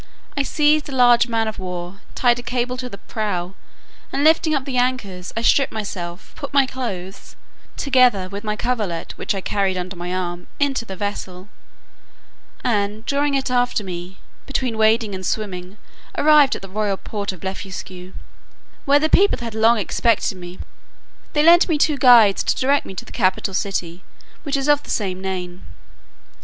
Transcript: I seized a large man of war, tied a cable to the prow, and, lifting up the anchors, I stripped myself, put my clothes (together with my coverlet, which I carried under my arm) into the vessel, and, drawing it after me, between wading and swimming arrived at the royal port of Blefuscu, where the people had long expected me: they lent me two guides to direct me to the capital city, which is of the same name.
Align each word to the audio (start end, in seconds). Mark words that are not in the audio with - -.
I 0.35 0.41
seized 0.41 0.89
a 0.89 0.95
large 0.95 1.27
man 1.27 1.47
of 1.47 1.59
war, 1.59 2.01
tied 2.15 2.39
a 2.39 2.41
cable 2.41 2.75
to 2.77 2.89
the 2.89 2.97
prow, 2.97 3.53
and, 4.11 4.23
lifting 4.23 4.55
up 4.55 4.65
the 4.65 4.77
anchors, 4.77 5.31
I 5.37 5.43
stripped 5.43 5.71
myself, 5.71 6.33
put 6.35 6.51
my 6.55 6.65
clothes 6.65 7.35
(together 7.77 8.27
with 8.27 8.43
my 8.43 8.55
coverlet, 8.55 9.15
which 9.15 9.35
I 9.35 9.41
carried 9.41 9.77
under 9.77 9.95
my 9.95 10.11
arm) 10.11 10.47
into 10.59 10.85
the 10.85 10.95
vessel, 10.95 11.49
and, 12.63 13.05
drawing 13.05 13.35
it 13.35 13.51
after 13.51 13.83
me, 13.83 14.17
between 14.47 14.75
wading 14.75 15.13
and 15.13 15.23
swimming 15.23 15.77
arrived 16.17 16.55
at 16.55 16.63
the 16.63 16.67
royal 16.69 16.97
port 16.97 17.31
of 17.31 17.41
Blefuscu, 17.41 18.13
where 18.85 18.97
the 18.97 19.07
people 19.07 19.37
had 19.39 19.53
long 19.53 19.77
expected 19.77 20.35
me: 20.35 20.57
they 21.33 21.43
lent 21.43 21.69
me 21.69 21.77
two 21.77 21.97
guides 21.97 22.41
to 22.45 22.55
direct 22.55 22.87
me 22.87 22.95
to 22.95 23.05
the 23.05 23.11
capital 23.11 23.53
city, 23.53 24.03
which 24.41 24.57
is 24.57 24.67
of 24.67 24.81
the 24.81 24.89
same 24.89 25.21
name. 25.21 25.61